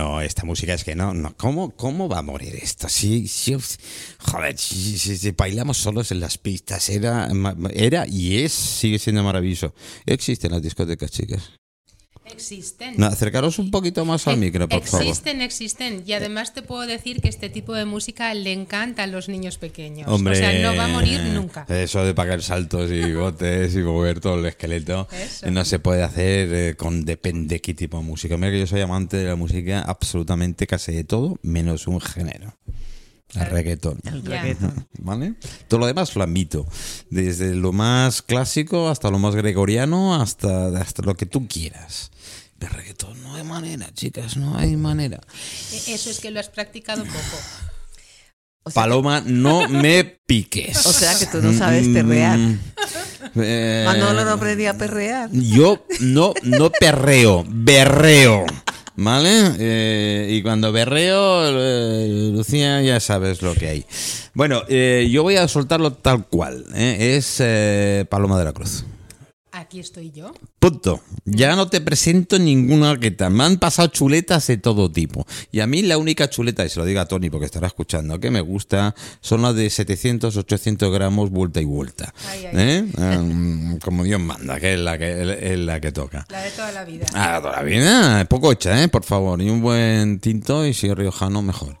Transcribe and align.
no, 0.00 0.20
esta 0.22 0.44
música 0.44 0.72
es 0.72 0.82
que 0.82 0.94
no, 0.94 1.12
no, 1.12 1.34
¿cómo, 1.36 1.70
cómo 1.76 2.08
va 2.08 2.18
a 2.18 2.22
morir 2.22 2.54
esto? 2.56 2.88
Si, 2.88 3.28
si 3.28 3.54
joder, 4.18 4.56
si, 4.56 4.98
si- 4.98 5.30
bailamos 5.32 5.76
solos 5.76 6.10
en 6.10 6.20
las 6.20 6.38
pistas, 6.38 6.88
era, 6.88 7.28
era 7.74 8.06
y 8.08 8.38
es, 8.38 8.52
sigue 8.52 8.98
siendo 8.98 9.22
maravilloso. 9.22 9.74
Existen 10.06 10.52
las 10.52 10.62
discotecas, 10.62 11.10
chicas. 11.10 11.59
Existen. 12.32 12.94
No, 12.96 13.06
acercaros 13.06 13.58
un 13.58 13.70
poquito 13.70 14.04
más 14.04 14.26
al 14.26 14.36
micro, 14.36 14.68
por 14.68 14.82
favor. 14.82 15.06
Existen, 15.06 15.40
existen. 15.40 16.02
Y 16.06 16.12
además 16.12 16.54
te 16.54 16.62
puedo 16.62 16.86
decir 16.86 17.20
que 17.20 17.28
este 17.28 17.48
tipo 17.48 17.74
de 17.74 17.84
música 17.84 18.32
le 18.34 18.52
encanta 18.52 19.04
a 19.04 19.06
los 19.06 19.28
niños 19.28 19.58
pequeños. 19.58 20.08
Hombre, 20.08 20.34
o 20.34 20.36
sea, 20.36 20.58
no 20.60 20.76
va 20.76 20.84
a 20.84 20.88
morir 20.88 21.20
nunca. 21.34 21.66
Eso 21.68 22.04
de 22.04 22.14
pagar 22.14 22.42
saltos 22.42 22.90
y 22.90 23.12
botes 23.14 23.74
y 23.74 23.78
mover 23.78 24.20
todo 24.20 24.38
el 24.38 24.46
esqueleto 24.46 25.08
Eso. 25.12 25.50
no 25.50 25.64
se 25.64 25.78
puede 25.78 26.02
hacer 26.02 26.52
eh, 26.52 26.74
con 26.76 27.04
depende 27.04 27.60
qué 27.60 27.74
tipo 27.74 27.98
de 27.98 28.04
música. 28.04 28.36
Mira 28.36 28.50
que 28.50 28.60
yo 28.60 28.66
soy 28.66 28.80
amante 28.80 29.16
de 29.16 29.26
la 29.26 29.36
música 29.36 29.82
absolutamente 29.82 30.66
casi 30.66 30.92
de 30.92 31.04
todo, 31.04 31.38
menos 31.42 31.86
un 31.86 32.00
género. 32.00 32.54
El 33.34 33.46
reggaetón. 33.46 34.00
El 34.04 34.24
reggaetón. 34.24 34.86
¿Vale? 34.98 35.34
Todo 35.68 35.80
lo 35.80 35.86
demás 35.86 36.14
lo 36.16 36.22
admito. 36.22 36.66
Desde 37.10 37.54
lo 37.54 37.72
más 37.72 38.22
clásico 38.22 38.88
hasta 38.88 39.10
lo 39.10 39.18
más 39.18 39.36
gregoriano, 39.36 40.20
hasta, 40.20 40.66
hasta 40.78 41.02
lo 41.02 41.14
que 41.14 41.26
tú 41.26 41.46
quieras. 41.46 42.10
Reggaetón 42.68 43.22
no 43.22 43.34
hay 43.36 43.44
manera, 43.44 43.88
chicas, 43.94 44.36
no 44.36 44.56
hay 44.56 44.76
manera. 44.76 45.20
E- 45.72 45.94
Eso 45.94 46.10
es 46.10 46.20
que 46.20 46.30
lo 46.30 46.40
has 46.40 46.48
practicado 46.48 47.04
poco. 47.04 47.38
O 48.62 48.70
sea, 48.70 48.82
Paloma, 48.82 49.22
no 49.24 49.68
me 49.68 50.04
piques. 50.26 50.84
O 50.86 50.92
sea 50.92 51.18
que 51.18 51.26
tú 51.26 51.40
no 51.42 51.52
sabes 51.56 51.88
perrear. 51.88 52.38
Mm, 52.38 52.58
eh, 53.36 53.82
Manolo 53.86 54.24
no 54.24 54.30
aprendía 54.32 54.70
a 54.70 54.74
perrear. 54.74 55.30
Yo 55.32 55.84
no, 56.00 56.34
no 56.42 56.70
perreo, 56.70 57.44
berreo. 57.48 58.44
¿Vale? 58.96 59.52
Eh, 59.58 60.28
y 60.30 60.42
cuando 60.42 60.72
berreo, 60.72 61.42
eh, 61.48 62.30
Lucía, 62.34 62.82
ya 62.82 63.00
sabes 63.00 63.40
lo 63.40 63.54
que 63.54 63.68
hay. 63.68 63.86
Bueno, 64.34 64.62
eh, 64.68 65.08
yo 65.10 65.22
voy 65.22 65.36
a 65.36 65.48
soltarlo 65.48 65.94
tal 65.94 66.26
cual. 66.26 66.66
¿eh? 66.74 67.16
Es 67.16 67.36
eh, 67.38 68.04
Paloma 68.10 68.38
de 68.38 68.44
la 68.44 68.52
Cruz. 68.52 68.84
Aquí 69.60 69.78
estoy 69.78 70.10
yo. 70.10 70.32
Punto. 70.58 71.02
Ya 71.26 71.54
no 71.54 71.68
te 71.68 71.82
presento 71.82 72.38
ninguna 72.38 72.92
arqueta. 72.92 73.28
Me 73.28 73.44
han 73.44 73.58
pasado 73.58 73.88
chuletas 73.88 74.46
de 74.46 74.56
todo 74.56 74.90
tipo. 74.90 75.26
Y 75.52 75.60
a 75.60 75.66
mí 75.66 75.82
la 75.82 75.98
única 75.98 76.30
chuleta, 76.30 76.64
y 76.64 76.70
se 76.70 76.78
lo 76.80 76.86
diga 76.86 77.02
a 77.02 77.04
Tony 77.06 77.28
porque 77.28 77.44
estará 77.44 77.66
escuchando, 77.66 78.18
que 78.18 78.30
me 78.30 78.40
gusta, 78.40 78.94
son 79.20 79.42
las 79.42 79.54
de 79.54 79.68
700, 79.68 80.34
800 80.34 80.90
gramos 80.90 81.28
vuelta 81.28 81.60
y 81.60 81.66
vuelta. 81.66 82.14
Ay, 82.30 82.46
ay. 82.46 82.52
¿Eh? 82.56 82.86
Ah, 82.98 83.22
Como 83.84 84.04
Dios 84.04 84.20
manda, 84.20 84.58
que 84.58 84.74
es 84.74 84.80
la 84.80 84.96
que, 84.96 85.52
es 85.52 85.58
la 85.58 85.78
que 85.80 85.92
toca. 85.92 86.26
La 86.30 86.42
de 86.42 86.50
toda 86.52 86.72
la 86.72 86.84
vida. 86.84 87.06
Ah, 87.14 87.38
toda 87.42 87.56
la 87.56 87.62
vida, 87.62 88.24
poco 88.26 88.52
hecha, 88.52 88.82
¿eh? 88.82 88.88
Por 88.88 89.04
favor. 89.04 89.40
Y 89.42 89.50
un 89.50 89.60
buen 89.60 90.20
tinto 90.20 90.64
y 90.66 90.72
si 90.72 90.88
es 90.88 90.94
riojano, 90.96 91.42
mejor. 91.42 91.80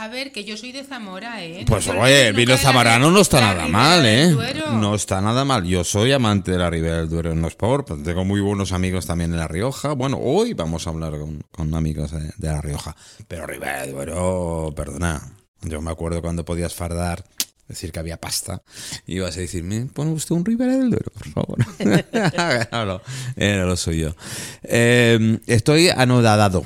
A 0.00 0.08
ver, 0.08 0.32
que 0.32 0.44
yo 0.44 0.56
soy 0.56 0.72
de 0.72 0.82
Zamora, 0.82 1.44
¿eh? 1.44 1.62
Pues 1.66 1.86
No 1.86 2.00
oye, 2.00 2.32
vino 2.32 2.56
zamorano 2.56 3.10
no 3.10 3.20
está 3.20 3.38
nada 3.38 3.68
mal, 3.68 4.06
¿eh? 4.06 4.34
No 4.72 4.94
está 4.94 5.20
nada 5.20 5.44
mal. 5.44 5.64
Yo 5.64 5.84
soy 5.84 6.10
amante 6.12 6.52
de 6.52 6.56
la 6.56 6.70
Ribera 6.70 6.96
del 6.96 7.10
Duero, 7.10 7.34
no 7.34 7.48
es 7.48 7.54
por, 7.54 7.84
pues 7.84 8.02
tengo 8.02 8.24
muy 8.24 8.40
buenos 8.40 8.72
amigos 8.72 9.04
también 9.04 9.30
en 9.32 9.36
La 9.36 9.46
Rioja. 9.46 9.92
Bueno, 9.92 10.16
hoy 10.18 10.54
vamos 10.54 10.86
a 10.86 10.90
hablar 10.90 11.18
con, 11.18 11.44
con 11.52 11.74
amigos 11.74 12.12
de, 12.12 12.32
de 12.34 12.48
La 12.48 12.62
Rioja. 12.62 12.96
Pero 13.28 13.46
Ribera 13.46 13.82
del 13.82 13.92
Duero, 13.92 14.72
perdona. 14.74 15.20
Yo 15.60 15.82
me 15.82 15.90
acuerdo 15.90 16.22
cuando 16.22 16.46
podías 16.46 16.72
fardar, 16.72 17.22
decir 17.68 17.92
que 17.92 18.00
había 18.00 18.16
pasta, 18.16 18.62
y 19.06 19.16
ibas 19.16 19.36
a 19.36 19.40
decirme, 19.40 19.84
pone 19.84 20.12
usted 20.12 20.34
un 20.34 20.46
Ribera 20.46 20.78
del 20.78 20.88
Duero, 20.88 21.12
por 21.12 21.28
favor. 21.28 21.58
era 23.36 23.66
lo 23.66 23.76
suyo. 23.76 24.16
Eh, 24.62 25.40
estoy 25.46 25.90
anodadado. 25.90 26.64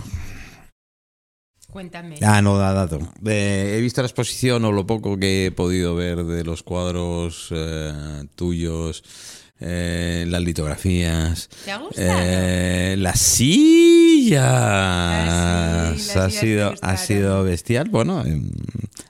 Cuéntame. 1.75 2.19
Anodadado. 2.23 3.01
Eh, 3.27 3.75
he 3.77 3.81
visto 3.81 4.01
la 4.01 4.07
exposición 4.07 4.65
o 4.65 4.71
lo 4.71 4.87
poco 4.87 5.19
que 5.19 5.47
he 5.47 5.51
podido 5.51 5.97
ver 5.97 6.23
de 6.23 6.45
los 6.45 6.63
cuadros 6.63 7.49
eh, 7.51 8.23
tuyos, 8.37 9.03
eh, 9.59 10.25
las 10.29 10.41
litografías. 10.41 11.49
¿Te 11.65 11.73
ha 11.73 11.79
gustado? 11.79 12.97
Las 13.03 13.19
sillas. 13.19 14.45
Ah, 14.47 15.95
sí, 15.97 16.07
las 16.07 16.17
ha, 16.17 16.31
sillas 16.31 16.41
sido, 16.41 16.75
ha 16.81 16.97
sido 16.97 17.43
bestial. 17.43 17.89
Bueno, 17.89 18.25
em, 18.25 18.51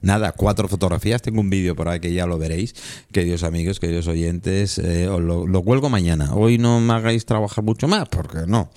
nada, 0.01 0.33
cuatro 0.33 0.67
fotografías. 0.67 1.21
Tengo 1.21 1.43
un 1.43 1.51
vídeo 1.51 1.77
por 1.77 1.91
ahí 1.91 2.01
que 2.01 2.15
ya 2.15 2.25
lo 2.25 2.39
veréis. 2.39 2.75
Queridos 3.13 3.43
amigos, 3.43 3.79
queridos 3.79 4.07
oyentes, 4.07 4.79
eh, 4.79 5.07
os 5.07 5.21
lo, 5.21 5.47
lo 5.47 5.63
cuelgo 5.63 5.91
mañana. 5.91 6.35
Hoy 6.35 6.57
no 6.57 6.81
me 6.81 6.95
hagáis 6.95 7.27
trabajar 7.27 7.63
mucho 7.63 7.89
más, 7.89 8.09
porque 8.09 8.47
no. 8.47 8.71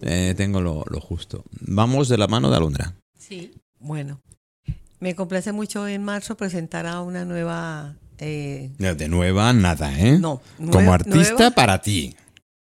Eh, 0.00 0.32
tengo 0.34 0.62
lo, 0.62 0.82
lo 0.88 0.98
justo. 0.98 1.44
Vamos 1.60 2.08
de 2.08 2.16
la 2.16 2.26
mano 2.26 2.48
de 2.48 2.56
Alondra. 2.56 2.94
Sí. 3.28 3.52
Bueno, 3.78 4.20
me 5.00 5.14
complace 5.14 5.52
mucho 5.52 5.86
en 5.88 6.02
marzo 6.04 6.36
presentar 6.36 6.86
a 6.86 7.00
una 7.02 7.24
nueva 7.24 7.96
eh, 8.18 8.70
De 8.78 9.08
nueva, 9.08 9.52
nada, 9.52 9.98
¿eh? 9.98 10.18
No, 10.18 10.40
Como 10.70 10.92
artista 10.92 11.34
nueva. 11.34 11.50
para 11.50 11.80
ti. 11.82 12.14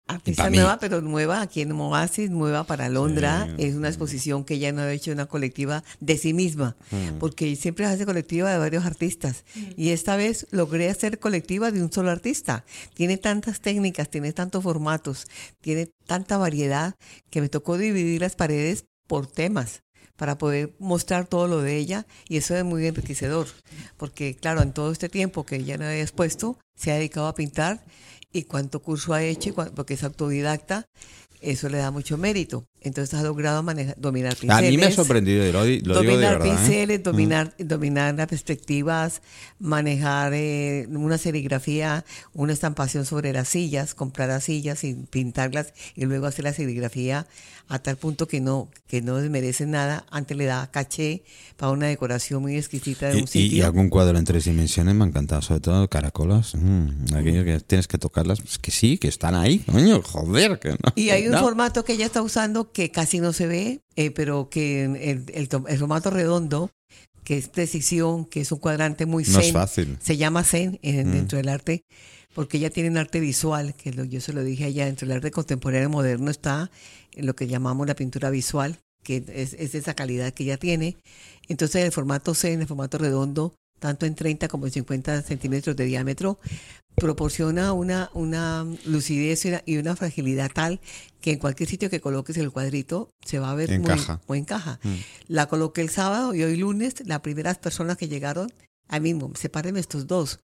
artista 0.07 0.49
mí. 0.49 0.57
nueva, 0.57 0.79
pero 0.79 1.01
nueva 1.01 1.41
aquí 1.41 1.61
en 1.61 1.71
Oasis, 1.71 2.29
nueva 2.29 2.63
para 2.65 2.89
Londra. 2.89 3.47
Sí. 3.57 3.65
Es 3.65 3.75
una 3.75 3.87
exposición 3.89 4.43
que 4.43 4.55
ella 4.55 4.71
no 4.71 4.81
ha 4.81 4.91
hecho 4.91 5.11
una 5.11 5.25
colectiva 5.27 5.83
de 5.99 6.17
sí 6.17 6.33
misma, 6.33 6.75
Mm. 6.91 7.19
porque 7.19 7.55
siempre 7.55 7.85
hace 7.85 8.05
colectiva 8.05 8.51
de 8.51 8.57
varios 8.57 8.85
artistas. 8.85 9.43
Y 9.77 9.89
esta 9.89 10.15
vez 10.17 10.47
logré 10.51 10.89
hacer 10.89 11.19
colectiva 11.19 11.71
de 11.71 11.81
un 11.83 11.91
solo 11.91 12.09
artista. 12.11 12.63
Tiene 12.95 13.17
tantas 13.17 13.59
técnicas, 13.61 14.09
tiene 14.09 14.33
tantos 14.33 14.63
formatos, 14.63 15.27
tiene 15.61 15.89
tanta 16.05 16.37
variedad 16.37 16.95
que 17.29 17.41
me 17.41 17.49
tocó 17.49 17.77
dividir 17.77 18.21
las 18.21 18.35
paredes 18.35 18.85
por 19.07 19.25
temas 19.27 19.81
para 20.19 20.37
poder 20.37 20.75
mostrar 20.79 21.25
todo 21.25 21.47
lo 21.47 21.61
de 21.61 21.77
ella 21.77 22.05
y 22.27 22.37
eso 22.37 22.55
es 22.55 22.65
muy 22.65 22.85
enriquecedor 22.85 23.47
porque 23.95 24.35
claro 24.35 24.61
en 24.61 24.73
todo 24.73 24.91
este 24.91 25.07
tiempo 25.07 25.45
que 25.45 25.55
ella 25.55 25.77
no 25.77 25.85
había 25.85 26.01
expuesto 26.01 26.59
se 26.75 26.91
ha 26.91 26.95
dedicado 26.95 27.27
a 27.27 27.35
pintar 27.35 27.85
y 28.31 28.43
cuánto 28.43 28.81
curso 28.81 29.13
ha 29.13 29.23
hecho 29.23 29.49
y 29.49 29.51
porque 29.51 29.93
es 29.95 30.03
autodidacta 30.03 30.87
eso 31.41 31.69
le 31.69 31.77
da 31.77 31.89
mucho 31.91 32.17
mérito 32.17 32.65
entonces 32.81 33.19
ha 33.19 33.23
logrado 33.23 33.61
manejar, 33.61 33.95
dominar 33.99 34.33
A 34.33 34.35
pinceles 34.35 34.71
mí 34.71 34.77
me 34.77 34.85
ha 34.85 34.91
sorprendido, 34.91 35.43
lo, 35.51 35.59
lo 35.59 35.65
digo 35.65 35.83
de 35.83 36.01
dominar. 36.01 36.35
¿eh? 36.41 36.43
pinceles, 36.43 37.03
dominar, 37.03 37.53
dominar 37.57 38.15
las 38.15 38.27
perspectivas, 38.27 39.21
manejar 39.59 40.33
eh, 40.33 40.87
una 40.89 41.17
serigrafía, 41.17 42.05
una 42.33 42.53
estampación 42.53 43.05
sobre 43.05 43.33
las 43.33 43.49
sillas, 43.49 43.95
comprar 43.95 44.29
las 44.29 44.45
sillas 44.45 44.83
y 44.83 44.93
pintarlas 44.93 45.73
y 45.95 46.05
luego 46.05 46.25
hacer 46.25 46.45
la 46.45 46.53
serigrafía 46.53 47.27
a 47.67 47.79
tal 47.79 47.97
punto 47.97 48.27
que 48.27 48.39
no 48.41 48.69
que 48.87 49.01
no 49.01 49.17
desmerece 49.17 49.65
nada, 49.67 50.05
antes 50.09 50.35
le 50.35 50.45
da 50.45 50.71
caché 50.71 51.23
para 51.55 51.71
una 51.71 51.85
decoración 51.87 52.41
muy 52.41 52.55
exquisita 52.55 53.09
de 53.09 53.17
Y, 53.17 53.21
un 53.21 53.27
sitio. 53.27 53.57
y 53.57 53.61
algún 53.61 53.89
cuadro 53.89 54.17
en 54.17 54.25
tres 54.25 54.45
dimensiones 54.45 54.95
me 54.95 55.03
ha 55.03 55.07
encantado, 55.07 55.41
sobre 55.41 55.59
todo 55.59 55.87
caracolas. 55.89 56.55
mm, 56.55 57.13
aquello 57.13 57.43
que 57.43 57.59
tienes 57.59 57.87
que 57.87 57.97
tocarlas. 58.23 58.39
Es 58.39 58.57
que 58.59 58.71
sí, 58.71 58.97
que 58.97 59.07
están 59.07 59.35
ahí, 59.35 59.59
coño, 59.59 60.01
joder. 60.01 60.59
Que 60.59 60.69
no, 60.71 60.77
Y 60.95 61.09
hay 61.09 61.25
un 61.27 61.33
no. 61.33 61.39
formato 61.41 61.83
que 61.85 61.93
ella 61.93 62.05
está 62.05 62.21
usando 62.21 62.71
que 62.71 62.91
casi 62.91 63.19
no 63.19 63.33
se 63.33 63.47
ve, 63.47 63.79
eh, 63.95 64.11
pero 64.11 64.49
que 64.49 64.83
el, 64.85 64.95
el, 65.33 65.49
el 65.67 65.77
formato 65.79 66.09
redondo, 66.09 66.69
que 67.23 67.37
es 67.37 67.47
precisión, 67.49 68.25
que 68.25 68.41
es 68.41 68.51
un 68.51 68.59
cuadrante 68.59 69.05
muy 69.05 69.23
No 69.25 69.39
es 69.39 69.45
zen, 69.45 69.53
fácil. 69.53 69.97
se 70.01 70.17
llama 70.17 70.43
zen 70.43 70.79
eh, 70.81 71.03
Mm. 71.03 71.11
dentro 71.11 71.37
del 71.37 71.49
arte, 71.49 71.83
porque 72.33 72.57
ella 72.57 72.69
tiene 72.69 72.89
un 72.89 72.97
arte 72.97 73.19
visual, 73.19 73.73
que 73.75 73.91
lo- 73.93 74.03
yo 74.05 74.21
se 74.21 74.33
lo 74.33 74.43
dije 74.43 74.65
a 74.65 74.67
ella, 74.67 74.85
dentro 74.85 75.07
del 75.07 75.17
arte 75.17 75.31
contemporáneo 75.31 75.89
moderno 75.89 76.31
está 76.31 76.71
lo 77.15 77.35
que 77.35 77.47
llamamos 77.47 77.87
la 77.87 77.95
pintura 77.95 78.29
visual, 78.29 78.77
que 79.03 79.23
es, 79.33 79.53
es 79.53 79.75
esa 79.75 79.93
calidad 79.93 80.33
que 80.33 80.43
ella 80.43 80.57
tiene. 80.57 80.95
Entonces 81.47 81.83
el 81.85 81.91
formato 81.91 82.33
zen, 82.35 82.61
el 82.61 82.67
formato 82.67 82.97
redondo, 82.97 83.53
tanto 83.79 84.05
en 84.05 84.15
30 84.15 84.47
como 84.47 84.65
en 84.65 84.71
50 84.73 85.21
centímetros 85.23 85.75
de 85.75 85.85
diámetro, 85.85 86.39
proporciona 86.95 87.73
una, 87.73 88.09
una 88.13 88.65
lucidez 88.85 89.45
y 89.45 89.49
una, 89.49 89.61
y 89.65 89.77
una 89.77 89.95
fragilidad 89.95 90.51
tal 90.53 90.79
que 91.21 91.31
en 91.31 91.39
cualquier 91.39 91.69
sitio 91.69 91.89
que 91.89 92.01
coloques 92.01 92.37
el 92.37 92.51
cuadrito 92.51 93.09
se 93.25 93.39
va 93.39 93.51
a 93.51 93.55
ver 93.55 93.71
Encaja. 93.71 94.13
muy, 94.15 94.23
muy 94.27 94.37
encaja. 94.39 94.79
Mm. 94.83 94.95
La 95.27 95.47
coloqué 95.47 95.81
el 95.81 95.89
sábado 95.89 96.33
y 96.35 96.43
hoy 96.43 96.57
lunes 96.57 96.95
las 97.05 97.21
primeras 97.21 97.57
personas 97.57 97.97
que 97.97 98.07
llegaron, 98.07 98.51
a 98.87 98.99
mí 98.99 99.13
mismo, 99.13 99.31
sepárenme 99.35 99.79
estos 99.79 100.07
dos, 100.07 100.39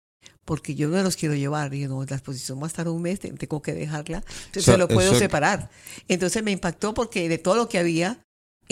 porque 0.46 0.76
yo 0.76 0.88
no 0.90 1.02
los 1.04 1.16
quiero 1.16 1.36
llevar. 1.36 1.74
Y 1.74 1.82
yo, 1.82 1.88
no, 1.90 2.04
la 2.04 2.16
exposición 2.16 2.60
va 2.60 2.64
a 2.64 2.68
estar 2.68 2.88
un 2.88 3.02
mes, 3.02 3.20
te- 3.20 3.32
tengo 3.34 3.62
que 3.62 3.74
dejarla. 3.74 4.24
Entonces 4.48 4.66
se 4.66 4.78
lo 4.78 4.88
puedo 4.88 5.14
separar. 5.16 5.70
Entonces 6.08 6.44
me 6.44 6.52
impactó 6.52 6.94
porque 6.94 7.30
de 7.30 7.38
todo 7.38 7.56
lo 7.56 7.70
que 7.70 7.80
había, 7.80 8.20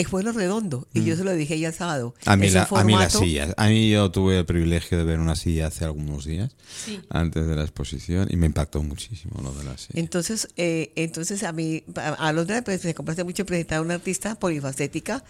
eh, 0.01 0.06
fue 0.06 0.24
lo 0.24 0.31
redondo. 0.31 0.88
Y 0.94 1.04
yo 1.04 1.16
se 1.16 1.24
lo 1.24 1.34
dije 1.34 1.60
ya 1.60 1.68
el 1.69 1.74
sábado. 1.74 2.16
Mm. 2.25 2.30
A 2.30 2.36
mí, 2.38 2.48
Es 2.48 2.54
la, 2.54 2.68
un 2.72 2.80
a 2.80 2.84
mí 2.84 2.94
las 2.94 3.13
sillas. 3.13 3.54
A 3.57 3.68
mí 3.68 3.90
yo 3.90 4.12
tuve 4.12 4.40
el 4.40 4.46
privilegio 4.46 4.98
de 4.98 5.04
ver 5.04 5.19
una 5.19 5.36
silla 5.36 5.68
hace 5.68 5.86
algunos 5.86 6.25
días, 6.25 6.56
Sí. 6.86 7.00
antes 7.10 7.46
de 7.48 7.56
la 7.56 7.63
exposición, 7.63 8.28
y 8.31 8.36
me 8.38 8.46
impactó 8.46 8.81
muchísimo 8.81 9.42
lo 9.42 9.54
de 9.54 9.63
la 9.66 9.78
silla. 9.78 10.00
Entonces, 10.00 10.48
eh, 10.57 10.92
entonces 10.96 11.44
a 11.44 11.51
mí, 11.51 11.84
a 11.96 12.31
Londra 12.34 12.62
pues, 12.63 12.84
me 12.86 12.94
complace 12.94 13.24
mucho 13.24 13.46
presentar 13.46 13.80
a 13.80 13.81
una 13.81 13.96
artista 13.96 14.40
polifacética 14.40 15.24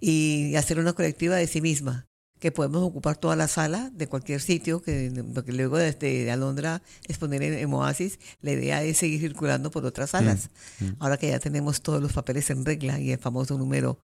y 0.00 0.54
hacer 0.56 0.78
una 0.78 0.92
colectiva 0.92 1.36
de 1.36 1.46
sí 1.46 1.60
misma, 1.60 2.06
que 2.44 2.52
podemos 2.52 2.82
ocupar 2.82 3.16
toda 3.16 3.36
la 3.36 3.48
sala 3.48 3.90
de 3.94 4.06
cualquier 4.06 4.38
sitio, 4.38 4.82
que, 4.82 5.24
porque 5.32 5.50
luego 5.50 5.78
desde 5.78 6.30
Alondra 6.30 6.82
exponer 7.08 7.42
en, 7.42 7.54
en 7.54 7.72
Oasis, 7.72 8.18
la 8.42 8.52
idea 8.52 8.82
es 8.82 8.98
seguir 8.98 9.18
circulando 9.18 9.70
por 9.70 9.86
otras 9.86 10.10
salas. 10.10 10.50
Ahora 10.98 11.16
que 11.16 11.28
ya 11.28 11.38
tenemos 11.38 11.80
todos 11.80 12.02
los 12.02 12.12
papeles 12.12 12.50
en 12.50 12.66
regla 12.66 13.00
y 13.00 13.12
el 13.12 13.18
famoso 13.18 13.56
número 13.56 13.98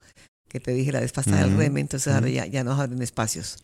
que 0.48 0.58
te 0.58 0.72
dije 0.72 0.90
la 0.90 1.00
vez 1.00 1.12
pasada 1.12 1.44
del 1.44 1.54
REM, 1.54 1.76
entonces 1.76 2.10
ahora 2.14 2.28
ujú. 2.28 2.34
ya, 2.34 2.46
ya 2.46 2.64
nos 2.64 2.80
abren 2.80 3.02
espacios. 3.02 3.58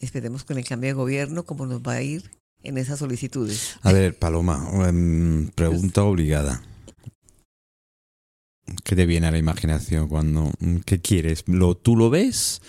Esperemos 0.00 0.42
con 0.42 0.58
el 0.58 0.64
cambio 0.64 0.88
de 0.88 0.94
gobierno 0.94 1.44
cómo 1.44 1.64
nos 1.64 1.80
va 1.80 1.92
a 1.92 2.02
ir 2.02 2.28
en 2.64 2.78
esas 2.78 2.98
solicitudes. 2.98 3.76
A 3.82 3.92
ver, 3.92 4.18
Paloma, 4.18 4.68
em, 4.88 5.48
pregunta 5.50 6.02
obligada. 6.02 6.60
¿Qué 8.82 8.96
te 8.96 9.06
viene 9.06 9.28
a 9.28 9.30
la 9.30 9.38
imaginación 9.38 10.08
cuando... 10.08 10.50
mm, 10.58 10.78
¿Qué 10.78 11.00
quieres? 11.00 11.44
¿Lo, 11.46 11.76
¿Tú 11.76 11.94
lo 11.94 12.10
ves? 12.10 12.60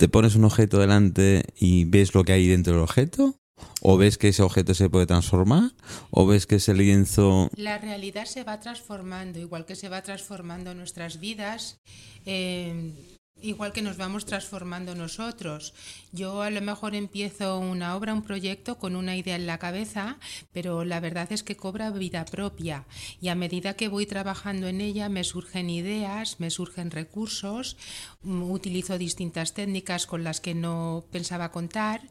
¿Te 0.00 0.08
pones 0.08 0.34
un 0.34 0.44
objeto 0.44 0.78
delante 0.78 1.44
y 1.54 1.84
ves 1.84 2.14
lo 2.14 2.24
que 2.24 2.32
hay 2.32 2.48
dentro 2.48 2.72
del 2.72 2.82
objeto? 2.82 3.38
¿O 3.82 3.98
ves 3.98 4.16
que 4.16 4.28
ese 4.28 4.42
objeto 4.42 4.72
se 4.72 4.88
puede 4.88 5.04
transformar? 5.04 5.72
¿O 6.10 6.26
ves 6.26 6.46
que 6.46 6.54
ese 6.54 6.72
lienzo... 6.72 7.50
La 7.54 7.76
realidad 7.76 8.24
se 8.24 8.42
va 8.42 8.60
transformando, 8.60 9.38
igual 9.38 9.66
que 9.66 9.76
se 9.76 9.90
va 9.90 10.00
transformando 10.00 10.74
nuestras 10.74 11.20
vidas, 11.20 11.82
eh, 12.24 12.94
igual 13.42 13.72
que 13.72 13.82
nos 13.82 13.96
vamos 13.96 14.24
transformando 14.26 14.94
nosotros. 14.94 15.74
Yo 16.12 16.42
a 16.42 16.50
lo 16.50 16.60
mejor 16.60 16.94
empiezo 16.94 17.58
una 17.58 17.96
obra, 17.96 18.14
un 18.14 18.22
proyecto 18.22 18.78
con 18.78 18.96
una 18.96 19.16
idea 19.16 19.36
en 19.36 19.46
la 19.46 19.58
cabeza, 19.58 20.18
pero 20.52 20.84
la 20.84 21.00
verdad 21.00 21.30
es 21.32 21.42
que 21.42 21.56
cobra 21.56 21.90
vida 21.90 22.24
propia 22.24 22.86
y 23.20 23.28
a 23.28 23.34
medida 23.34 23.74
que 23.74 23.88
voy 23.88 24.06
trabajando 24.06 24.68
en 24.68 24.80
ella 24.80 25.08
me 25.08 25.24
surgen 25.24 25.70
ideas, 25.70 26.40
me 26.40 26.50
surgen 26.50 26.90
recursos, 26.90 27.76
mm, 28.22 28.42
utilizo 28.50 28.98
distintas 28.98 29.54
técnicas 29.54 30.06
con 30.06 30.24
las 30.24 30.40
que 30.40 30.54
no 30.54 31.04
pensaba 31.10 31.50
contar 31.52 32.02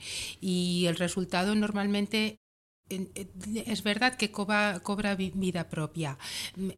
y 0.42 0.86
el 0.88 0.96
resultado 0.98 1.56
normalmente 1.56 2.18
en- 2.20 2.38
en- 2.38 2.49
es 2.90 3.84
verdad 3.84 4.16
que 4.16 4.32
cobra, 4.32 4.80
cobra 4.84 5.16
vi- 5.16 5.32
vida 5.36 5.70
propia. 5.70 6.18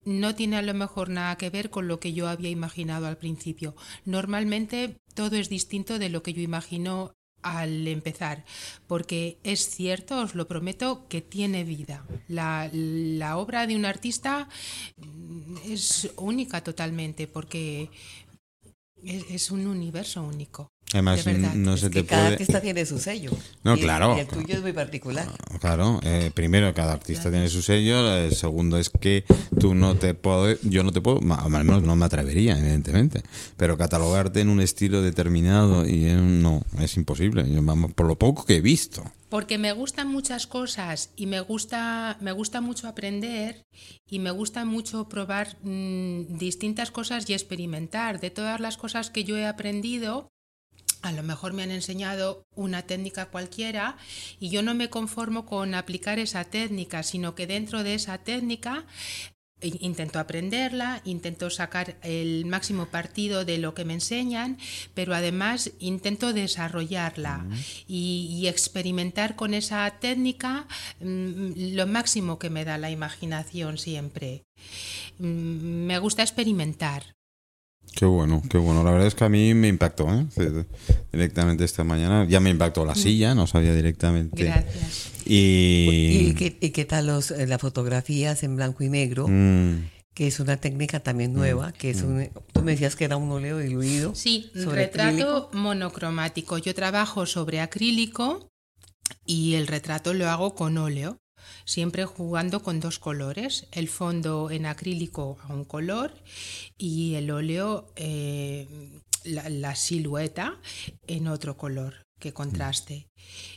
No 0.04 0.36
tiene 0.36 0.58
a 0.58 0.62
lo 0.62 0.74
mejor 0.74 1.10
nada 1.10 1.38
que 1.38 1.50
ver 1.50 1.70
con 1.70 1.88
lo 1.88 2.00
que 2.00 2.14
yo 2.14 2.28
había 2.28 2.50
imaginado 2.50 3.08
al 3.08 3.18
principio. 3.18 3.76
Normalmente 4.06 4.98
todo 5.14 5.36
es 5.38 5.50
distinto 5.50 6.00
de 6.00 6.10
lo 6.10 6.24
que 6.24 6.34
yo 6.34 6.42
imagino 6.42 7.14
al 7.44 7.88
empezar, 7.88 8.46
porque 8.88 9.40
es 9.44 9.68
cierto, 9.70 10.20
os 10.22 10.36
lo 10.36 10.48
prometo, 10.48 11.08
que 11.10 11.22
tiene 11.22 11.64
vida. 11.64 12.06
La, 12.28 12.70
obra 13.38 13.66
de 13.66 13.76
un 13.76 13.86
artista 13.86 14.48
es 15.66 16.12
única 16.18 16.64
totalmente, 16.64 17.28
porque 17.28 17.90
es 19.04 19.52
un 19.52 19.68
universo 19.68 20.24
único. 20.24 20.71
Además, 20.94 21.26
no 21.56 21.74
Es 21.76 21.82
se 21.82 21.90
que 21.90 22.02
te 22.02 22.06
cada 22.08 22.22
puede... 22.24 22.34
artista 22.34 22.62
tiene 22.62 22.86
su 22.86 23.00
sello. 23.00 23.32
No, 23.64 23.76
Y 23.76 23.80
el- 23.80 23.84
claro. 23.86 24.16
Y 24.18 24.20
el 24.22 24.28
tuyo 24.28 24.56
es 24.56 24.62
muy 24.62 24.74
particular. 24.74 25.28
Claro, 25.60 26.00
eh, 26.04 26.32
primero 26.34 26.74
cada 26.74 26.94
artista 26.94 27.30
tiene 27.30 27.48
su 27.50 27.62
sello, 27.62 28.14
el 28.16 28.34
segundo 28.36 28.78
es 28.78 28.90
que 28.90 29.24
tú 29.60 29.74
no 29.76 29.96
te 29.96 30.14
puedo, 30.14 30.56
yo 30.64 30.84
no 30.84 30.92
te 30.92 31.02
puedo, 31.02 31.20
al 31.36 31.50
menos 31.50 31.84
no 31.84 31.96
me 31.96 32.06
atrevería, 32.06 32.58
evidentemente, 32.58 33.22
pero 33.58 33.78
catalogarte 33.78 34.42
en 34.42 34.50
un 34.50 34.60
estilo 34.62 35.02
determinado 35.02 35.88
y 35.88 36.06
en 36.06 36.20
un- 36.20 36.42
no, 36.42 36.62
es 36.80 36.98
imposible, 36.98 37.50
yo, 37.50 37.62
vamos, 37.64 37.94
por 37.94 38.08
lo 38.08 38.18
poco 38.18 38.46
que 38.46 38.56
he 38.58 38.62
visto. 38.62 39.04
Porque 39.30 39.58
me 39.58 39.72
gustan 39.72 40.10
muchas 40.10 40.46
cosas 40.46 41.12
y 41.16 41.26
me 41.26 41.40
gusta, 41.40 42.18
me 42.20 42.34
gusta 42.34 42.60
mucho 42.60 42.90
aprender 42.90 43.64
y 44.10 44.20
me 44.20 44.30
gusta 44.32 44.66
mucho 44.66 45.08
probar 45.08 45.56
mm, 45.64 46.38
distintas 46.38 46.92
cosas 46.92 47.30
y 47.30 47.34
experimentar. 47.34 48.20
De 48.20 48.30
todas 48.30 48.60
las 48.60 48.76
cosas 48.76 49.10
que 49.10 49.24
yo 49.24 49.38
he 49.38 49.46
aprendido, 49.46 50.28
a 51.02 51.12
lo 51.12 51.24
mejor 51.24 51.54
me 51.54 51.64
han 51.64 51.72
enseñado 51.72 52.46
una 52.56 52.84
técnica 52.84 53.26
cualquiera 53.28 53.98
y 54.40 54.50
yo 54.50 54.62
no 54.62 54.74
me 54.76 54.90
conformo 54.90 55.46
con 55.46 55.74
aplicar 55.76 56.20
esa 56.20 56.44
técnica, 56.46 57.04
sino 57.04 57.36
que 57.36 57.48
dentro 57.48 57.84
de 57.84 57.96
esa 57.96 58.18
técnica 58.20 58.86
i- 59.64 59.78
intento 59.86 60.20
aprenderla, 60.20 61.02
intento 61.06 61.50
sacar 61.50 61.98
el 62.04 62.46
máximo 62.46 62.88
partido 62.88 63.46
de 63.46 63.58
lo 63.60 63.74
que 63.74 63.86
me 63.86 63.94
enseñan, 63.94 64.58
pero 64.94 65.14
además 65.14 65.72
intento 65.80 66.34
desarrollarla 66.34 67.46
y, 67.88 68.28
y 68.32 68.48
experimentar 68.48 69.36
con 69.36 69.54
esa 69.54 69.90
técnica 70.00 70.68
mm, 71.00 71.76
lo 71.76 71.86
máximo 71.88 72.40
que 72.40 72.50
me 72.50 72.66
da 72.66 72.78
la 72.78 72.90
imaginación 72.92 73.78
siempre. 73.78 74.44
Mm, 75.20 75.86
Me 75.86 76.00
gusta 76.00 76.24
experimentar. 76.24 77.16
Qué 77.96 78.06
bueno, 78.06 78.42
qué 78.50 78.58
bueno. 78.58 78.84
La 78.84 78.92
verdad 78.92 79.08
es 79.08 79.16
que 79.16 79.26
a 79.26 79.30
mí 79.30 79.54
me 79.54 79.68
impactó, 79.68 80.08
¿eh? 80.14 80.26
Directamente 81.12 81.64
esta 81.66 81.84
mañana. 81.84 82.26
Ya 82.28 82.40
me 82.40 82.50
impactó 82.50 82.86
la 82.86 82.96
silla, 82.96 83.36
no 83.36 83.48
sabía 83.48 83.74
directamente. 83.76 84.44
Gracias. 84.46 85.12
Y... 85.26 86.30
¿Y 86.30 86.34
qué, 86.36 86.58
y 86.62 86.70
qué 86.72 86.86
tal 86.86 87.08
los, 87.08 87.32
eh, 87.32 87.46
las 87.48 87.62
fotografías 87.62 88.44
en 88.44 88.56
blanco 88.56 88.84
y 88.84 88.90
negro? 88.90 89.28
Mm, 89.28 89.90
Que 90.14 90.28
es 90.28 90.40
una 90.40 90.58
técnica 90.58 91.02
también 91.02 91.34
nueva, 91.34 91.74
que 91.74 91.90
es 91.92 92.02
un... 92.02 92.30
Tú 92.54 92.64
me 92.64 92.72
decías 92.72 92.96
que 92.96 93.06
era 93.06 93.18
un 93.18 93.32
óleo 93.32 93.60
diluido. 93.60 94.16
Sí, 94.16 94.50
sobre 94.54 94.86
retrato 94.86 95.50
monocromático. 95.54 96.58
Yo 96.58 96.74
trabajo 96.74 97.26
sobre 97.26 97.60
acrílico 97.60 98.50
y 99.26 99.56
el 99.56 99.68
retrato 99.68 100.14
lo 100.14 100.30
hago 100.30 100.56
con 100.56 100.78
óleo, 100.78 101.20
siempre 101.66 102.06
jugando 102.06 102.62
con 102.62 102.80
dos 102.80 103.00
colores, 103.00 103.68
el 103.72 103.88
fondo 103.88 104.50
en 104.52 104.66
acrílico 104.66 105.38
a 105.44 105.54
un 105.54 105.66
color 105.66 106.14
y 106.78 107.16
el 107.16 107.32
óleo, 107.32 107.92
eh, 107.96 108.68
la, 109.24 109.50
la 109.50 109.76
silueta 109.76 110.60
en 111.08 111.28
otro 111.28 111.58
color 111.58 112.06
que 112.20 112.34
contraste 112.34 113.08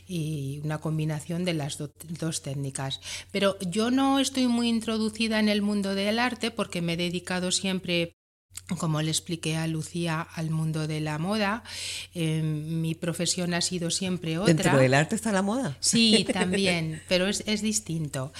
y 0.07 0.59
una 0.63 0.79
combinación 0.79 1.45
de 1.45 1.53
las 1.53 1.77
do- 1.77 1.93
dos 2.19 2.41
técnicas. 2.41 2.99
Pero 3.31 3.57
yo 3.59 3.91
no 3.91 4.19
estoy 4.19 4.47
muy 4.47 4.69
introducida 4.69 5.39
en 5.39 5.49
el 5.49 5.61
mundo 5.61 5.93
del 5.93 6.17
arte 6.19 6.49
porque 6.51 6.81
me 6.81 6.93
he 6.93 6.97
dedicado 6.97 7.51
siempre 7.51 8.15
como 8.77 9.01
le 9.01 9.11
expliqué 9.11 9.57
a 9.57 9.67
Lucía, 9.67 10.21
al 10.21 10.49
mundo 10.49 10.87
de 10.87 10.99
la 10.99 11.19
moda, 11.19 11.63
eh, 12.15 12.41
mi 12.41 12.95
profesión 12.95 13.53
ha 13.53 13.61
sido 13.61 13.91
siempre 13.91 14.39
otra. 14.39 14.53
Dentro 14.53 14.77
del 14.77 14.93
arte 14.93 15.15
está 15.15 15.31
la 15.31 15.43
moda. 15.43 15.77
Sí, 15.79 16.25
también, 16.33 17.01
pero 17.07 17.27
es, 17.27 17.43
es 17.45 17.61
distinto. 17.61 18.33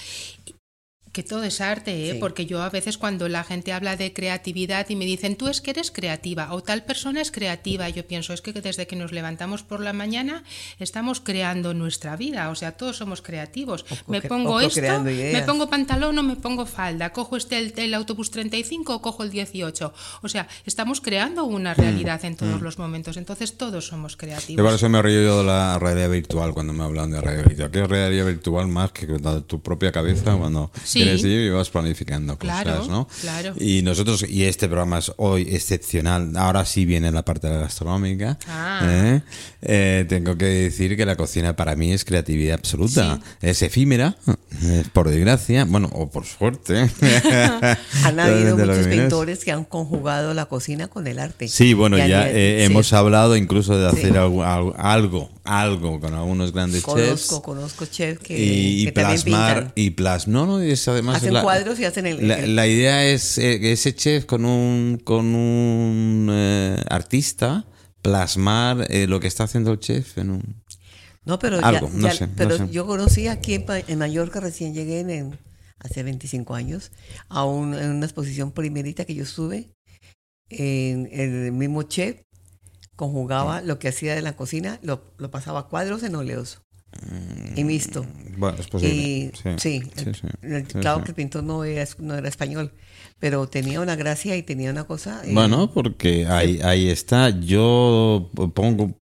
Que 1.16 1.22
todo 1.22 1.44
es 1.44 1.62
arte, 1.62 2.10
¿eh? 2.10 2.12
Sí. 2.12 2.18
porque 2.20 2.44
yo 2.44 2.62
a 2.62 2.68
veces 2.68 2.98
cuando 2.98 3.26
la 3.30 3.42
gente 3.42 3.72
habla 3.72 3.96
de 3.96 4.12
creatividad 4.12 4.86
y 4.90 4.96
me 4.96 5.06
dicen, 5.06 5.36
tú 5.36 5.48
es 5.48 5.62
que 5.62 5.70
eres 5.70 5.90
creativa 5.90 6.52
o 6.52 6.62
tal 6.62 6.84
persona 6.84 7.22
es 7.22 7.30
creativa, 7.30 7.88
yo 7.88 8.06
pienso, 8.06 8.34
es 8.34 8.42
que 8.42 8.52
desde 8.52 8.86
que 8.86 8.96
nos 8.96 9.12
levantamos 9.12 9.62
por 9.62 9.80
la 9.80 9.94
mañana 9.94 10.44
estamos 10.78 11.20
creando 11.20 11.72
nuestra 11.72 12.16
vida, 12.16 12.50
o 12.50 12.54
sea, 12.54 12.72
todos 12.72 12.98
somos 12.98 13.22
creativos. 13.22 13.86
O 14.06 14.12
me 14.12 14.20
pongo 14.20 14.60
esto, 14.60 15.00
me 15.04 15.42
pongo 15.46 15.70
pantalón 15.70 16.18
o 16.18 16.22
me 16.22 16.36
pongo 16.36 16.66
falda, 16.66 17.14
cojo 17.14 17.38
este 17.38 17.56
el, 17.56 17.72
el 17.76 17.94
autobús 17.94 18.30
35 18.30 18.96
o 18.96 19.00
cojo 19.00 19.22
el 19.22 19.30
18. 19.30 19.94
O 20.20 20.28
sea, 20.28 20.46
estamos 20.66 21.00
creando 21.00 21.44
una 21.44 21.72
realidad 21.72 22.22
en 22.26 22.36
todos 22.36 22.60
los 22.60 22.76
momentos, 22.76 23.16
entonces 23.16 23.56
todos 23.56 23.86
somos 23.86 24.18
creativos. 24.18 24.58
Yo 24.58 24.64
por 24.64 24.74
eso 24.74 24.86
me 24.90 25.00
río 25.00 25.22
yo 25.22 25.38
de 25.38 25.44
la 25.44 25.78
realidad 25.78 26.10
virtual 26.10 26.52
cuando 26.52 26.74
me 26.74 26.84
hablan 26.84 27.10
de 27.10 27.22
realidad 27.22 27.46
virtual. 27.46 27.70
¿Qué 27.70 27.86
realidad 27.86 28.26
virtual 28.26 28.68
más 28.68 28.92
que 28.92 29.06
tu 29.46 29.62
propia 29.62 29.90
cabeza 29.90 30.36
cuando 30.36 30.70
Sí. 30.84 31.05
Ir 31.14 31.40
y 31.40 31.48
vas 31.50 31.70
planificando 31.70 32.38
cosas, 32.38 32.62
Claro, 32.62 32.86
¿no? 32.88 33.08
claro. 33.20 33.54
Y 33.58 33.82
nosotros, 33.82 34.24
y 34.28 34.44
este 34.44 34.66
programa 34.68 34.98
es 34.98 35.12
hoy 35.16 35.42
excepcional, 35.50 36.32
ahora 36.36 36.64
sí 36.64 36.84
viene 36.86 37.10
la 37.10 37.24
parte 37.24 37.46
de 37.48 37.54
la 37.54 37.60
gastronómica. 37.60 38.38
Ah. 38.48 38.80
¿eh? 38.84 39.20
Eh, 39.62 40.04
tengo 40.08 40.36
que 40.36 40.44
decir 40.46 40.96
que 40.96 41.04
la 41.06 41.16
cocina 41.16 41.56
para 41.56 41.76
mí 41.76 41.92
es 41.92 42.04
creatividad 42.04 42.54
absoluta. 42.54 43.20
Es 43.42 43.62
efímera, 43.62 44.16
es 44.62 44.88
por 44.88 45.08
desgracia, 45.08 45.64
bueno, 45.64 45.88
o 45.92 46.10
por 46.10 46.24
suerte. 46.26 46.88
Han 48.04 48.20
habido 48.20 48.56
muchos 48.56 48.86
pintores 48.86 49.44
que 49.44 49.52
han 49.52 49.64
conjugado 49.64 50.34
la 50.34 50.46
cocina 50.46 50.88
con 50.88 51.06
el 51.06 51.18
arte. 51.18 51.48
Sí, 51.48 51.74
bueno, 51.74 51.96
Y 51.98 52.08
ya 52.08 52.28
eh, 52.30 52.58
sí. 52.60 52.64
hemos 52.64 52.92
hablado 52.92 53.36
incluso 53.36 53.76
de 53.78 53.86
hacer 53.88 54.12
Sí. 54.12 54.16
algo, 54.16 54.44
algo, 54.44 55.30
algo, 55.44 56.00
con 56.00 56.14
algunos 56.14 56.52
grandes 56.52 56.82
chefs. 56.84 56.92
Conozco, 56.94 57.42
conozco 57.42 57.86
chefs 57.86 58.20
que, 58.20 58.38
y, 58.38 58.82
y 58.82 58.84
que 58.86 58.92
también 58.92 59.20
plasmar 59.22 59.54
pintan. 59.56 59.72
y 59.74 59.90
plas 59.90 60.28
no 60.28 60.46
no 60.46 60.60
es 60.60 60.86
además 60.96 61.16
Hacen 61.18 61.34
la, 61.34 61.42
cuadros 61.42 61.78
y 61.80 61.84
hacen 61.84 62.06
el- 62.06 62.26
la, 62.26 62.34
el- 62.40 62.56
la 62.56 62.66
idea 62.66 63.04
es 63.06 63.38
eh, 63.38 63.60
que 63.60 63.72
ese 63.72 63.94
chef 63.94 64.24
con 64.24 64.44
un 64.44 65.00
con 65.04 65.34
un 65.34 66.28
eh, 66.30 66.82
artista 66.88 67.64
plasmar 68.02 68.86
eh, 68.90 69.06
lo 69.06 69.20
que 69.20 69.26
está 69.28 69.44
haciendo 69.44 69.72
el 69.72 69.78
chef 69.80 70.18
en 70.18 70.30
un 70.30 70.62
No, 71.24 71.38
pero, 71.38 71.58
Algo, 71.64 71.88
ya- 71.88 71.94
no 71.98 72.08
ya- 72.08 72.14
sé, 72.14 72.26
no 72.26 72.32
pero 72.36 72.56
sé. 72.56 72.68
yo 72.70 72.86
conocí 72.86 73.26
aquí 73.28 73.54
en, 73.54 73.64
en 73.88 73.98
Mallorca, 73.98 74.40
recién 74.40 74.74
llegué 74.74 75.00
en, 75.00 75.10
en- 75.10 75.38
hace 75.78 76.02
25 76.02 76.54
años, 76.54 76.90
a 77.28 77.44
un- 77.44 77.74
en 77.74 77.90
una 77.90 78.06
exposición 78.06 78.50
primerita 78.52 79.04
que 79.04 79.14
yo 79.14 79.24
estuve, 79.24 79.70
en 80.48 81.08
el 81.12 81.52
mismo 81.52 81.82
chef 81.82 82.22
conjugaba 82.94 83.60
lo 83.60 83.78
que 83.78 83.88
hacía 83.88 84.14
de 84.14 84.22
la 84.22 84.36
cocina, 84.36 84.78
lo, 84.82 85.02
lo 85.18 85.30
pasaba 85.30 85.60
a 85.60 85.66
cuadros 85.68 86.02
en 86.02 86.14
óleos 86.14 86.60
y 87.56 87.64
mixto. 87.64 88.04
bueno 88.36 88.58
es 88.58 88.66
posible 88.68 88.94
Y 88.94 89.30
sí, 89.58 89.80
sí, 89.94 90.12
sí, 90.14 90.64
claro 90.80 91.02
que 91.02 91.10
el 91.10 91.14
pintor 91.14 91.44
no 91.44 91.64
era, 91.64 91.86
no 91.98 92.14
era 92.14 92.28
español, 92.28 92.72
pero 93.18 93.46
tenía 93.48 93.80
una 93.80 93.96
gracia 93.96 94.36
y 94.36 94.42
tenía 94.42 94.70
una 94.70 94.84
cosa. 94.84 95.22
eh, 95.24 95.32
Bueno, 95.32 95.72
porque 95.72 96.26
ahí, 96.26 96.60
ahí 96.62 96.88
está. 96.88 97.30
Yo 97.30 98.30
pongo 98.54 98.98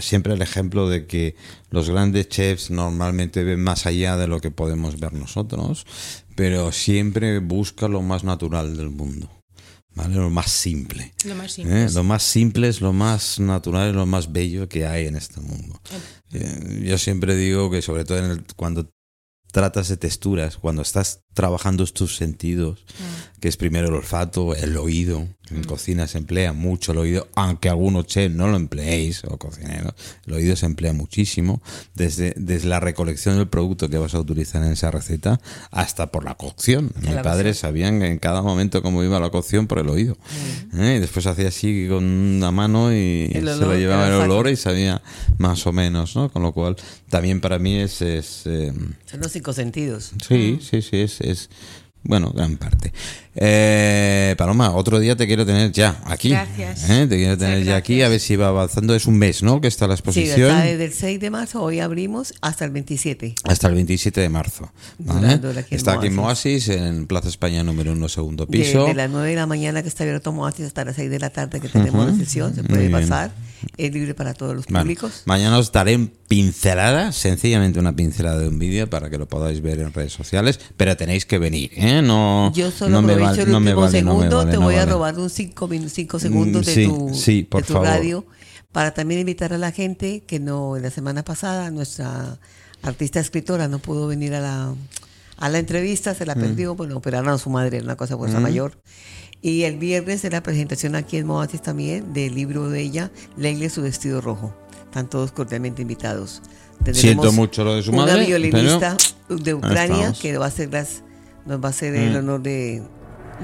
siempre 0.00 0.34
el 0.34 0.42
ejemplo 0.42 0.88
de 0.88 1.06
que 1.06 1.36
los 1.70 1.88
grandes 1.88 2.28
chefs 2.28 2.70
normalmente 2.70 3.42
ven 3.44 3.62
más 3.62 3.86
allá 3.86 4.16
de 4.16 4.26
lo 4.26 4.40
que 4.40 4.50
podemos 4.50 4.98
ver 5.00 5.12
nosotros, 5.14 5.86
pero 6.36 6.72
siempre 6.72 7.38
busca 7.38 7.88
lo 7.88 8.02
más 8.02 8.24
natural 8.24 8.76
del 8.76 8.90
mundo. 8.90 9.30
¿Vale? 9.94 10.16
Lo 10.16 10.28
más 10.30 10.50
simple. 10.50 11.14
Lo 11.24 11.34
más 11.36 11.52
¿eh? 11.52 11.54
simple. 11.62 11.90
Lo 11.92 12.02
más 12.04 12.22
simple 12.22 12.68
es 12.68 12.80
lo 12.80 12.92
más 12.92 13.38
natural 13.38 13.90
y 13.90 13.92
lo 13.92 14.06
más 14.06 14.32
bello 14.32 14.68
que 14.68 14.86
hay 14.86 15.06
en 15.06 15.16
este 15.16 15.40
mundo. 15.40 15.80
Eh, 16.32 16.82
Yo 16.84 16.98
siempre 16.98 17.36
digo 17.36 17.70
que 17.70 17.80
sobre 17.80 18.04
todo 18.04 18.18
en 18.18 18.24
el- 18.30 18.44
cuando 18.56 18.90
tratas 19.52 19.86
de 19.88 19.96
texturas, 19.96 20.56
cuando 20.56 20.82
estás 20.82 21.20
trabajando 21.32 21.86
tus 21.86 22.16
sentidos, 22.16 22.84
que 23.38 23.46
es 23.46 23.56
primero 23.56 23.86
el 23.86 23.94
olfato, 23.94 24.52
el 24.56 24.76
oído. 24.76 25.28
En 25.50 25.62
cocina 25.64 26.06
se 26.06 26.16
emplea 26.18 26.54
mucho 26.54 26.92
el 26.92 26.98
oído, 26.98 27.28
aunque 27.34 27.68
algunos 27.68 28.06
chefs 28.06 28.34
no 28.34 28.48
lo 28.48 28.56
empleéis, 28.56 29.24
o 29.24 29.36
cocineros, 29.36 29.92
el 30.26 30.32
oído 30.32 30.56
se 30.56 30.64
emplea 30.64 30.94
muchísimo, 30.94 31.60
desde, 31.94 32.32
desde 32.38 32.66
la 32.66 32.80
recolección 32.80 33.36
del 33.36 33.46
producto 33.46 33.90
que 33.90 33.98
vas 33.98 34.14
a 34.14 34.20
utilizar 34.20 34.64
en 34.64 34.72
esa 34.72 34.90
receta 34.90 35.40
hasta 35.70 36.10
por 36.10 36.24
la 36.24 36.34
cocción. 36.34 36.92
Mi 37.00 37.08
la 37.08 37.22
padre 37.22 37.50
cocción. 37.50 37.54
sabían 37.54 38.02
en 38.02 38.18
cada 38.18 38.40
momento 38.40 38.82
cómo 38.82 39.04
iba 39.04 39.20
la 39.20 39.28
cocción 39.28 39.66
por 39.66 39.78
el 39.80 39.90
oído. 39.90 40.16
¿eh? 40.78 40.94
Y 40.96 41.00
después 41.00 41.26
hacía 41.26 41.48
así 41.48 41.88
con 41.90 42.04
una 42.04 42.50
mano 42.50 42.90
y 42.92 43.28
se 43.32 43.42
lo 43.42 43.76
llevaba 43.76 44.08
el 44.08 44.14
olor 44.14 44.48
y 44.48 44.56
sabía 44.56 45.02
más 45.36 45.66
o 45.66 45.72
menos, 45.72 46.16
¿no? 46.16 46.30
Con 46.30 46.42
lo 46.42 46.52
cual, 46.52 46.76
también 47.10 47.42
para 47.42 47.58
mí 47.58 47.76
es... 47.76 48.00
es, 48.00 48.42
eh, 48.46 48.72
Son 49.04 49.20
los 49.20 49.30
cinco 49.30 49.52
sentidos. 49.52 50.12
Sí, 50.26 50.58
sí, 50.62 50.80
sí, 50.80 51.00
es, 51.00 51.20
es 51.20 51.50
bueno, 52.04 52.30
gran 52.34 52.56
parte. 52.56 52.92
Eh, 53.36 54.34
Paloma, 54.38 54.70
otro 54.70 55.00
día 55.00 55.16
te 55.16 55.26
quiero 55.26 55.44
tener 55.44 55.72
ya 55.72 56.00
aquí. 56.04 56.28
Gracias. 56.30 56.88
¿eh? 56.88 57.06
Te 57.08 57.16
quiero 57.16 57.36
tener 57.36 57.64
ya 57.64 57.74
aquí, 57.76 58.00
a 58.02 58.08
ver 58.08 58.20
si 58.20 58.36
va 58.36 58.48
avanzando. 58.48 58.94
Es 58.94 59.06
un 59.06 59.18
mes, 59.18 59.42
¿no? 59.42 59.60
Que 59.60 59.66
está 59.68 59.88
la 59.88 59.96
Sí, 59.96 60.00
exposición. 60.00 60.50
está 60.52 60.62
desde 60.64 60.84
el 60.84 60.92
6 60.92 61.18
de 61.20 61.30
marzo, 61.30 61.62
hoy 61.62 61.80
abrimos 61.80 62.32
hasta 62.42 62.64
el 62.64 62.70
27. 62.70 63.34
hasta 63.44 63.66
el 63.68 63.74
27 63.74 64.20
de 64.20 64.28
marzo. 64.28 64.70
¿vale? 64.98 65.40
Aquí 65.58 65.74
Está 65.74 65.94
aquí 65.94 66.06
en 66.06 66.14
Moasis. 66.14 66.68
En 66.68 67.06
Plaza 67.06 67.28
España 67.28 67.64
número 67.64 67.92
uno, 67.92 68.08
segundo 68.08 68.46
De, 68.46 68.52
piso. 68.56 68.86
de 68.86 68.94
las 68.94 69.10
9 69.10 69.30
de 69.30 69.36
la 69.36 69.46
mañana 69.46 69.82
que 69.82 69.88
está 69.88 70.04
abierto 70.04 70.32
Moasis 70.32 70.66
hasta 70.66 70.84
las 70.84 70.94
6 70.96 71.10
de 71.10 71.18
la 71.18 71.30
tarde 71.30 71.60
que 71.60 71.68
tenemos 71.68 72.06
la 72.06 72.14
sesión, 72.16 72.54
se 72.54 72.62
puede 72.62 72.88
pasar, 72.90 73.32
es 73.76 73.92
libre 73.92 74.14
para 74.14 74.34
todos 74.34 74.54
los 74.54 74.66
Bueno, 74.66 74.82
públicos. 74.84 75.22
mañana 75.24 75.58
os 75.58 75.72
daré 75.72 75.92
en 75.94 76.12
pincelada, 76.28 77.12
sencillamente 77.12 77.78
una 77.80 77.94
pincelada 77.94 78.38
de 78.38 78.48
un 78.48 78.58
vídeo 78.58 78.88
para 78.88 79.10
que 79.10 79.18
lo 79.18 79.26
podáis 79.28 79.60
ver 79.60 79.80
en 79.80 79.92
redes 79.92 80.12
sociales, 80.12 80.58
pero 80.76 80.96
tenéis 80.96 81.26
que 81.26 81.38
venir, 81.38 81.70
¿eh? 81.76 81.93
No, 82.02 82.52
Yo 82.54 82.70
solo 82.70 82.90
no 82.90 83.02
me 83.02 83.16
vale- 83.16 83.42
el 83.42 83.50
no 83.50 83.60
me 83.60 83.74
vale, 83.74 84.02
no 84.02 84.14
me 84.14 84.18
segundo, 84.20 84.36
vale, 84.38 84.50
te 84.50 84.56
voy 84.58 84.74
a 84.76 84.86
robar 84.86 85.18
un 85.18 85.30
5 85.30 85.68
cinco 85.88 86.18
segundos 86.18 86.62
Mm, 86.62 86.66
de 86.66 86.74
sí, 86.74 86.86
tu, 86.88 87.14
sí, 87.14 87.42
por 87.42 87.62
de 87.62 87.66
tu 87.66 87.72
favor. 87.74 87.88
radio 87.88 88.26
para 88.72 88.92
también 88.94 89.20
invitar 89.20 89.52
a 89.52 89.58
la 89.58 89.70
gente 89.72 90.22
que 90.26 90.40
no, 90.40 90.76
la 90.78 90.90
semana 90.90 91.22
pasada 91.24 91.70
nuestra 91.70 92.38
artista 92.82 93.20
escritora 93.20 93.68
no 93.68 93.78
pudo 93.78 94.06
venir 94.08 94.34
a 94.34 94.40
la, 94.40 94.74
a 95.36 95.48
la 95.48 95.58
entrevista, 95.58 96.14
se 96.14 96.26
la 96.26 96.34
perdió, 96.34 96.74
bueno, 96.74 96.96
operaron 96.96 97.28
a 97.28 97.38
su 97.38 97.50
madre, 97.50 97.80
una 97.80 97.96
cosa 97.96 98.16
fuerza 98.16 98.40
mayor. 98.40 98.78
Y 99.42 99.62
el 99.64 99.76
viernes 99.76 100.24
es 100.24 100.32
la 100.32 100.42
presentación 100.42 100.96
aquí 100.96 101.18
en 101.18 101.26
Moatis 101.26 101.60
también 101.62 102.12
del 102.14 102.34
libro 102.34 102.68
de 102.70 102.80
ella, 102.80 103.10
Leile 103.36 103.68
su 103.70 103.82
vestido 103.82 104.20
rojo. 104.20 104.54
Están 104.84 105.08
todos 105.08 105.32
cordialmente 105.32 105.82
invitados. 105.82 106.40
Siento 106.92 107.22
Tendremos 107.22 107.34
mucho 107.34 107.62
lo 107.62 107.74
de 107.76 107.82
su 107.82 107.90
una 107.92 108.06
madre, 108.06 108.26
violinista 108.26 108.96
de 109.28 109.54
Ucrania 109.54 110.12
que 110.20 110.36
va 110.38 110.46
a 110.46 110.48
hacer 110.48 110.72
las, 110.72 111.02
nos 111.46 111.62
va 111.62 111.68
a 111.68 111.70
hacer 111.70 111.94
el 111.94 112.12
Mm. 112.14 112.16
honor 112.16 112.40
de, 112.42 112.82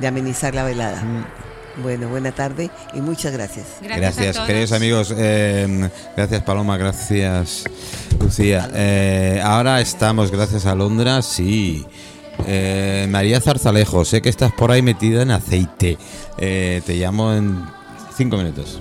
de 0.00 0.06
amenizar 0.06 0.54
la 0.54 0.64
velada. 0.64 1.02
Bueno, 1.82 2.08
buena 2.08 2.32
tarde 2.32 2.68
y 2.94 3.00
muchas 3.00 3.32
gracias. 3.32 3.66
Gracias, 3.80 4.00
Gracias, 4.00 4.28
a 4.28 4.32
todos. 4.32 4.46
queridos 4.48 4.72
amigos. 4.72 5.14
eh, 5.16 5.88
gracias, 6.16 6.42
Paloma. 6.42 6.76
Gracias, 6.76 7.64
Lucía. 8.18 8.68
Eh, 8.74 9.40
ahora 9.42 9.80
estamos, 9.80 10.30
gracias 10.30 10.66
a 10.66 10.74
Londra, 10.74 11.22
sí. 11.22 11.86
Eh, 12.46 13.06
María 13.08 13.40
Zarzalejo, 13.40 14.04
sé 14.04 14.20
que 14.20 14.28
estás 14.30 14.52
por 14.52 14.70
ahí 14.72 14.82
metida 14.82 15.22
en 15.22 15.30
aceite. 15.30 15.96
Eh, 16.38 16.82
te 16.84 16.94
llamo 16.96 17.32
en 17.32 17.62
cinco 18.16 18.36
minutos. 18.36 18.80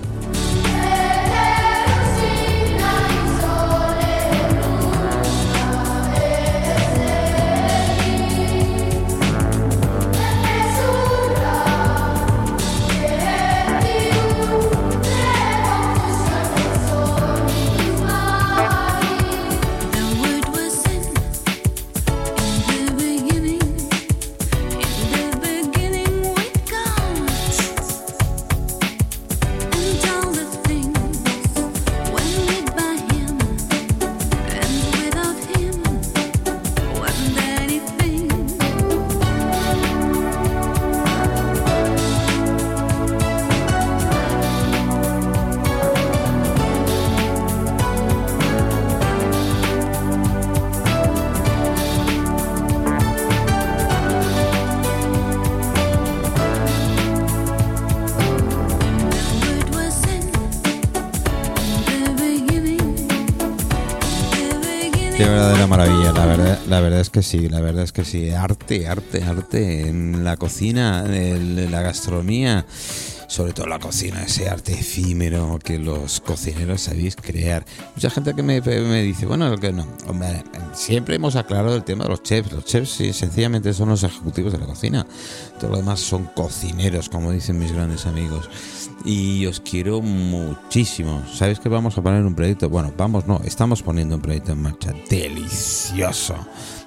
Verdadera 65.50 65.66
maravilla, 65.66 66.12
la 66.12 66.26
verdad, 66.26 66.58
la 66.68 66.80
verdad 66.80 67.00
es 67.00 67.10
que 67.10 67.22
sí, 67.22 67.48
la 67.48 67.60
verdad 67.60 67.82
es 67.82 67.90
que 67.90 68.04
sí. 68.04 68.30
Arte, 68.30 68.86
arte, 68.86 69.24
arte 69.24 69.88
en 69.88 70.22
la 70.22 70.36
cocina, 70.36 71.04
en 71.08 71.72
la 71.72 71.82
gastronomía, 71.82 72.66
sobre 73.26 73.52
todo 73.52 73.66
la 73.66 73.80
cocina, 73.80 74.22
ese 74.22 74.48
arte 74.48 74.74
efímero 74.74 75.58
que 75.58 75.80
los 75.80 76.20
cocineros 76.20 76.82
sabéis 76.82 77.16
crear. 77.16 77.64
Mucha 77.96 78.10
gente 78.10 78.32
que 78.34 78.44
me, 78.44 78.60
me 78.60 79.02
dice, 79.02 79.26
bueno, 79.26 79.56
que 79.58 79.72
no, 79.72 79.88
hombre, 80.06 80.44
siempre 80.72 81.16
hemos 81.16 81.34
aclarado 81.34 81.74
el 81.74 81.82
tema 81.82 82.04
de 82.04 82.10
los 82.10 82.22
chefs. 82.22 82.52
Los 82.52 82.64
chefs 82.64 82.90
sí, 82.90 83.12
sencillamente 83.12 83.72
son 83.72 83.88
los 83.88 84.04
ejecutivos 84.04 84.52
de 84.52 84.58
la 84.58 84.66
cocina. 84.66 85.04
Todo 85.58 85.72
lo 85.72 85.76
demás 85.78 85.98
son 85.98 86.26
cocineros, 86.26 87.08
como 87.08 87.32
dicen 87.32 87.58
mis 87.58 87.72
grandes 87.72 88.06
amigos. 88.06 88.48
Y 89.04 89.46
os 89.46 89.60
quiero 89.60 90.02
muchísimo. 90.02 91.22
¿Sabéis 91.32 91.58
que 91.58 91.68
vamos 91.68 91.96
a 91.96 92.02
poner 92.02 92.24
un 92.24 92.34
proyecto? 92.34 92.68
Bueno, 92.68 92.92
vamos, 92.96 93.26
no, 93.26 93.40
estamos 93.44 93.82
poniendo 93.82 94.16
un 94.16 94.22
proyecto 94.22 94.52
en 94.52 94.62
marcha. 94.62 94.92
Delicioso. 95.08 96.34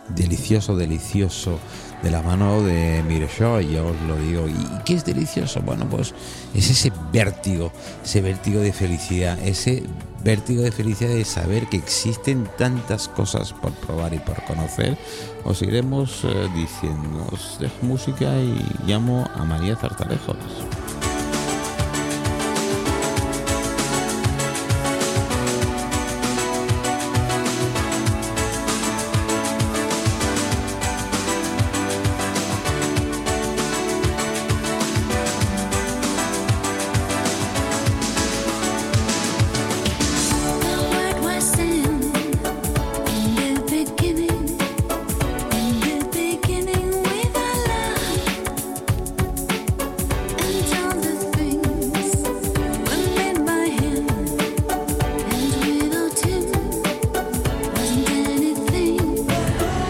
Delicioso, 0.10 0.75
delicioso. 0.75 1.60
De 2.03 2.12
la 2.12 2.22
mano 2.22 2.62
de 2.62 3.01
Mireshaw, 3.08 3.62
y 3.62 3.75
yo 3.75 3.88
os 3.88 4.01
lo 4.01 4.17
digo. 4.17 4.46
¿Y 4.48 4.84
qué 4.84 4.96
es 4.96 5.05
delicioso? 5.05 5.62
Bueno, 5.62 5.88
pues 5.89 6.13
es 6.53 6.70
ese 6.70 6.91
vértigo, 7.13 7.72
ese 8.03 8.22
vértigo 8.22 8.60
de 8.60 8.74
felicidad, 8.74 9.39
ese 9.39 9.84
vértigo 10.22 10.63
de 10.63 10.72
felicidad 10.72 11.12
de 11.12 11.24
saber 11.24 11.67
que 11.67 11.77
existen 11.77 12.48
tantas 12.58 13.08
cosas 13.08 13.53
por 13.53 13.72
probar 13.72 14.13
y 14.13 14.20
por 14.20 14.43
conocer. 14.43 14.98
Os 15.46 15.62
iremos 15.62 16.25
eh, 16.25 16.50
diciendo, 16.53 17.25
os 17.32 17.58
dejo 17.60 17.75
música 17.84 18.38
y 18.38 18.62
llamo 18.86 19.25
a 19.34 19.46
María 19.46 19.77
Zartalejos. 19.77 20.36